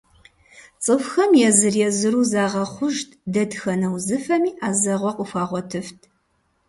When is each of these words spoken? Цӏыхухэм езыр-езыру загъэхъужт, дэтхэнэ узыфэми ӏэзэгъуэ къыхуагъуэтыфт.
Цӏыхухэм 0.83 1.31
езыр-езыру 1.47 2.23
загъэхъужт, 2.31 3.09
дэтхэнэ 3.33 3.87
узыфэми 3.95 4.51
ӏэзэгъуэ 4.57 5.11
къыхуагъуэтыфт. 5.17 5.99